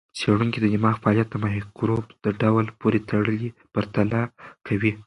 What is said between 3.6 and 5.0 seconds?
پرتله کوي.